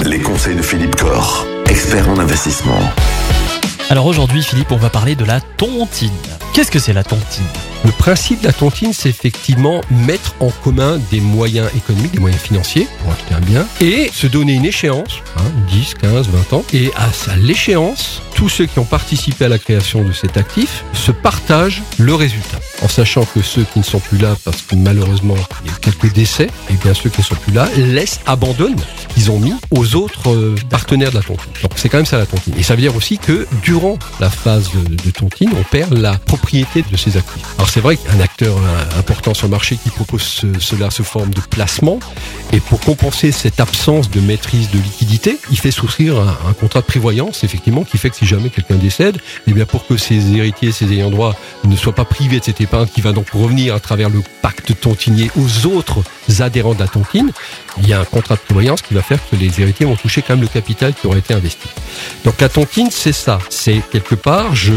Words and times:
Les 0.00 0.18
conseils 0.18 0.56
de 0.56 0.62
Philippe 0.62 0.96
Corr, 0.96 1.46
expert 1.68 2.08
en 2.08 2.18
investissement. 2.18 2.80
Alors 3.88 4.06
aujourd'hui, 4.06 4.42
Philippe, 4.42 4.72
on 4.72 4.76
va 4.76 4.90
parler 4.90 5.14
de 5.14 5.24
la 5.24 5.40
tontine. 5.40 6.10
Qu'est-ce 6.52 6.72
que 6.72 6.80
c'est 6.80 6.92
la 6.92 7.04
tontine? 7.04 7.44
Le 7.86 7.92
principe 7.92 8.40
de 8.40 8.46
la 8.48 8.52
tontine, 8.52 8.92
c'est 8.92 9.08
effectivement 9.08 9.80
mettre 9.90 10.34
en 10.40 10.50
commun 10.50 10.98
des 11.12 11.20
moyens 11.20 11.70
économiques, 11.76 12.10
des 12.10 12.18
moyens 12.18 12.42
financiers 12.42 12.88
pour 13.00 13.12
acheter 13.12 13.34
un 13.34 13.40
bien 13.40 13.64
et 13.80 14.10
se 14.12 14.26
donner 14.26 14.54
une 14.54 14.64
échéance, 14.64 15.20
hein, 15.36 15.44
10, 15.68 15.94
15, 15.94 16.28
20 16.28 16.52
ans. 16.52 16.64
Et 16.72 16.90
à 16.96 17.36
l'échéance, 17.36 18.22
tous 18.34 18.48
ceux 18.48 18.66
qui 18.66 18.80
ont 18.80 18.84
participé 18.84 19.44
à 19.44 19.48
la 19.48 19.58
création 19.58 20.02
de 20.02 20.12
cet 20.12 20.36
actif 20.36 20.84
se 20.94 21.12
partagent 21.12 21.82
le 21.98 22.14
résultat. 22.14 22.58
En 22.82 22.88
sachant 22.88 23.24
que 23.24 23.40
ceux 23.40 23.62
qui 23.62 23.78
ne 23.78 23.84
sont 23.84 24.00
plus 24.00 24.18
là, 24.18 24.36
parce 24.44 24.62
que 24.62 24.74
malheureusement 24.74 25.36
il 25.64 25.70
y 25.70 25.74
a 25.74 25.78
quelques 25.78 26.12
décès, 26.12 26.48
et 26.68 26.74
bien 26.74 26.92
ceux 26.92 27.08
qui 27.08 27.20
ne 27.20 27.24
sont 27.24 27.36
plus 27.36 27.52
là, 27.52 27.68
laissent, 27.76 28.20
abandonnent 28.26 28.76
ce 28.98 29.14
qu'ils 29.14 29.30
ont 29.30 29.38
mis 29.38 29.54
aux 29.70 29.94
autres 29.94 30.30
euh, 30.30 30.56
partenaires 30.68 31.10
de 31.10 31.16
la 31.16 31.22
tontine. 31.22 31.52
Donc 31.62 31.72
c'est 31.76 31.88
quand 31.88 31.98
même 31.98 32.06
ça 32.06 32.18
la 32.18 32.26
tontine. 32.26 32.54
Et 32.58 32.64
ça 32.64 32.74
veut 32.74 32.82
dire 32.82 32.96
aussi 32.96 33.16
que 33.16 33.46
durant 33.62 33.96
la 34.18 34.28
phase 34.28 34.70
de, 34.72 34.96
de 34.96 35.10
tontine, 35.12 35.50
on 35.56 35.62
perd 35.62 35.94
la 35.94 36.18
propriété 36.18 36.84
de 36.90 36.96
ces 36.96 37.16
actifs. 37.16 37.42
Alors 37.56 37.70
c'est 37.76 37.82
vrai 37.82 37.98
qu'un 37.98 38.20
acteur 38.20 38.56
euh, 38.56 38.98
important 38.98 39.34
sur 39.34 39.48
le 39.48 39.50
marché 39.50 39.76
qui 39.76 39.90
propose 39.90 40.22
ce- 40.22 40.58
cela 40.60 40.90
sous 40.90 41.04
forme 41.04 41.28
de 41.34 41.42
placement, 41.42 41.98
et 42.54 42.58
pour 42.58 42.80
compenser 42.80 43.32
cette 43.32 43.60
absence 43.60 44.08
de 44.10 44.18
maîtrise 44.18 44.70
de 44.70 44.78
liquidité, 44.78 45.36
il 45.50 45.58
fait 45.58 45.70
souscrire 45.70 46.18
un, 46.18 46.54
contrat 46.54 46.80
de 46.80 46.86
prévoyance, 46.86 47.44
effectivement, 47.44 47.84
qui 47.84 47.98
fait 47.98 48.08
que 48.08 48.16
si 48.16 48.24
jamais 48.24 48.48
quelqu'un 48.48 48.76
décède, 48.76 49.18
eh 49.46 49.52
bien 49.52 49.66
pour 49.66 49.86
que 49.86 49.98
ses 49.98 50.34
héritiers, 50.34 50.72
ses 50.72 50.90
ayants 50.90 51.10
droit 51.10 51.34
ne 51.64 51.76
soient 51.76 51.94
pas 51.94 52.06
privés 52.06 52.40
de 52.40 52.44
cette 52.46 52.62
épargne 52.62 52.86
qui 52.86 53.02
va 53.02 53.12
donc 53.12 53.28
revenir 53.34 53.74
à 53.74 53.80
travers 53.80 54.08
le 54.08 54.22
pacte 54.40 54.80
tontinier 54.80 55.30
aux 55.36 55.66
autres 55.66 56.02
adhérents 56.38 56.72
de 56.72 56.80
la 56.80 56.88
tontine, 56.88 57.30
il 57.78 57.88
y 57.88 57.92
a 57.92 58.00
un 58.00 58.04
contrat 58.04 58.36
de 58.36 58.40
prévoyance 58.40 58.80
qui 58.80 58.94
va 58.94 59.02
faire 59.02 59.18
que 59.30 59.36
les 59.36 59.60
héritiers 59.60 59.84
vont 59.84 59.96
toucher 59.96 60.22
quand 60.22 60.32
même 60.34 60.42
le 60.42 60.48
capital 60.48 60.94
qui 60.94 61.06
aurait 61.06 61.18
été 61.18 61.34
investi. 61.34 61.68
Donc 62.24 62.40
la 62.40 62.48
tontine, 62.48 62.88
c'est 62.90 63.12
ça. 63.12 63.38
C'est 63.50 63.82
quelque 63.92 64.14
part, 64.14 64.54
je, 64.54 64.72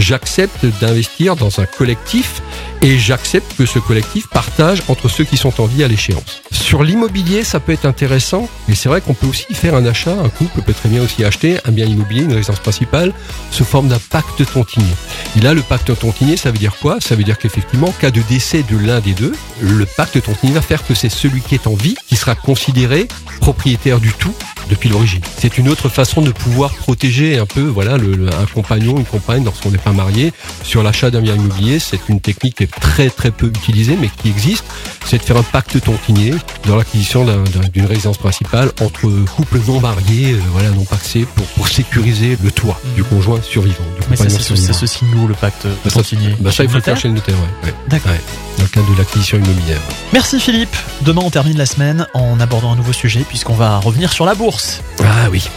j'accepte 0.00 0.66
d'investir 0.80 1.36
dans 1.36 1.60
un 1.60 1.66
collectif 1.66 2.42
et 2.82 2.98
j'accepte 2.98 3.54
que 3.56 3.66
ce 3.66 3.78
collectif 3.78 4.28
partage 4.28 4.82
entre 4.88 5.08
ceux 5.08 5.24
qui 5.24 5.36
sont 5.36 5.60
en 5.60 5.66
vie 5.66 5.84
à 5.84 5.88
l'échéance. 5.88 6.42
Sur 6.50 6.82
l'immobilier, 6.82 7.44
ça 7.44 7.60
peut 7.60 7.72
être 7.72 7.84
intéressant, 7.84 8.48
mais 8.68 8.74
c'est 8.74 8.88
vrai 8.88 9.00
qu'on 9.00 9.14
peut 9.14 9.26
aussi 9.26 9.52
faire 9.52 9.74
un 9.74 9.84
achat, 9.84 10.16
un 10.18 10.28
couple 10.28 10.62
peut 10.62 10.72
très 10.72 10.88
bien 10.88 11.02
aussi 11.02 11.24
acheter 11.24 11.58
un 11.66 11.72
bien 11.72 11.86
immobilier, 11.86 12.22
une 12.22 12.32
résidence 12.32 12.60
principale, 12.60 13.12
sous 13.50 13.64
forme 13.64 13.88
d'un 13.88 13.98
pacte 13.98 14.44
tontinier. 14.52 14.94
Et 15.36 15.40
là, 15.40 15.52
le 15.52 15.62
pacte 15.62 15.96
tontinier, 15.98 16.36
ça 16.36 16.50
veut 16.50 16.58
dire 16.58 16.76
quoi? 16.80 17.00
Ça 17.00 17.16
veut 17.16 17.24
dire 17.24 17.38
qu'effectivement, 17.38 17.88
en 17.88 17.92
cas 17.92 18.10
de 18.10 18.22
décès 18.22 18.62
de 18.62 18.78
l'un 18.78 19.00
des 19.00 19.12
deux, 19.12 19.34
le 19.60 19.84
pacte 19.84 20.22
tontinier 20.22 20.54
va 20.54 20.62
faire 20.62 20.86
que 20.86 20.94
c'est 20.94 21.10
celui 21.10 21.42
qui 21.42 21.54
est 21.54 21.66
en 21.66 21.74
vie 21.74 21.96
qui 22.08 22.16
sera 22.16 22.34
considéré 22.34 23.08
propriétaire 23.40 24.00
du 24.00 24.12
tout 24.12 24.34
depuis 24.70 24.88
l'origine. 24.88 25.20
C'est 25.38 25.58
une 25.58 25.68
autre 25.68 25.88
façon 25.88 26.22
de 26.22 26.30
pouvoir 26.30 26.72
protéger 26.74 27.38
un 27.38 27.46
peu, 27.46 27.62
voilà, 27.62 27.96
le, 27.98 28.12
le- 28.14 28.28
un 28.28 28.46
compagnon, 28.46 28.96
une 28.98 29.04
compagne 29.04 29.44
lorsqu'on 29.44 29.70
n'est 29.70 29.78
pas 29.78 29.92
marié 29.92 30.32
sur 30.62 30.82
l'achat 30.82 31.10
d'un 31.10 31.20
bien 31.20 31.34
immobilier. 31.34 31.78
C'est 31.78 32.00
une 32.08 32.20
technique 32.20 32.56
qui 32.56 32.62
est 32.64 32.80
très 32.80 33.10
très 33.10 33.30
peu 33.30 33.46
utilisée, 33.48 33.96
mais 34.00 34.08
qui 34.22 34.28
existe. 34.28 34.64
C'est 35.04 35.18
de 35.18 35.22
faire 35.22 35.36
un 35.36 35.42
pacte 35.42 35.80
tontinier 35.80 36.32
dans 36.66 36.76
l'acquisition 36.76 37.24
d'un- 37.24 37.42
d'un- 37.42 37.68
d'une 37.72 37.86
résidence 37.86 38.18
principale 38.18 38.70
entre 38.80 39.10
couples 39.36 39.58
non 39.66 39.80
mariés, 39.80 40.32
euh, 40.32 40.38
voilà, 40.52 40.70
non 40.70 40.84
paxés, 40.84 41.26
pour, 41.34 41.46
pour 41.46 41.68
sécuriser 41.68 42.36
le 42.42 42.50
toit 42.50 42.80
du 42.94 43.02
conjoint 43.04 43.40
survivant, 43.42 43.84
du 44.00 44.06
Mais 44.10 44.16
ça, 44.16 44.28
ça 44.56 44.72
se 44.72 44.86
signe 44.86 45.14
où 45.16 45.26
le 45.26 45.34
pacte 45.34 45.66
ça, 45.84 45.90
tontinier 45.90 46.34
bah, 46.40 46.52
ça, 46.52 46.62
il 46.64 46.70
faut 46.70 46.76
le 46.76 46.82
faire 46.82 46.96
chez 46.96 47.08
le 47.08 47.14
notaire, 47.14 47.34
ouais. 47.34 47.68
ouais. 47.68 47.74
D'accord. 47.88 48.12
Ouais, 48.12 48.59
de 48.82 48.98
l'acquisition 48.98 49.36
immobilière. 49.38 49.80
Merci 50.12 50.40
Philippe. 50.40 50.74
Demain, 51.02 51.22
on 51.24 51.30
termine 51.30 51.56
la 51.58 51.66
semaine 51.66 52.06
en 52.14 52.38
abordant 52.40 52.72
un 52.72 52.76
nouveau 52.76 52.92
sujet 52.92 53.24
puisqu'on 53.28 53.54
va 53.54 53.78
revenir 53.78 54.12
sur 54.12 54.24
la 54.26 54.34
bourse. 54.34 54.80
Ah 55.00 55.28
oui, 55.30 55.48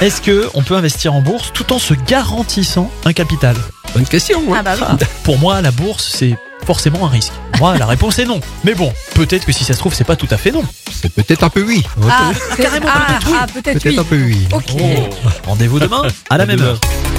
Est-ce 0.00 0.20
que 0.22 0.48
on 0.54 0.62
peut 0.62 0.76
investir 0.76 1.14
en 1.14 1.20
bourse 1.20 1.50
tout 1.52 1.72
en 1.72 1.78
se 1.78 1.94
garantissant 1.94 2.90
un 3.04 3.12
capital? 3.12 3.56
Bonne 3.94 4.06
question. 4.06 4.40
hein. 4.52 4.56
Ah 4.58 4.62
bah 4.62 4.72
oui. 4.76 4.84
Ah, 4.88 4.96
Pour 5.24 5.38
moi, 5.38 5.60
la 5.62 5.70
bourse, 5.70 6.12
c'est 6.16 6.36
forcément 6.64 7.06
un 7.06 7.10
risque. 7.10 7.32
Moi, 7.58 7.76
la 7.78 7.86
réponse 7.86 8.18
est 8.20 8.24
non. 8.24 8.40
Mais 8.62 8.74
bon, 8.74 8.92
peut-être 9.14 9.44
que 9.44 9.52
si 9.52 9.64
ça 9.64 9.72
se 9.74 9.78
trouve, 9.78 9.92
c'est 9.94 10.04
pas 10.04 10.14
tout 10.16 10.28
à 10.30 10.36
fait 10.36 10.52
non. 10.52 10.62
C'est 10.92 11.12
peut-être 11.12 11.42
un 11.42 11.48
peu 11.50 11.62
oui. 11.62 11.82
Ah, 12.08 12.30
carrément, 12.56 12.86
ah, 12.88 13.06
peut-être 13.08 13.26
oui. 13.26 13.34
ah, 13.40 13.46
peut-être 13.52 13.80
peut-être 13.82 13.86
oui. 13.94 13.98
un 13.98 14.04
peu 14.04 14.16
oui. 14.22 14.48
Ok. 14.52 14.64
Oh. 14.80 15.28
Rendez-vous 15.46 15.80
demain 15.80 16.02
à 16.30 16.38
la 16.38 16.46
même 16.46 16.60
heure. 16.60 16.78